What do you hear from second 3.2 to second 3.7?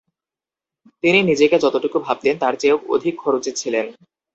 খরুচে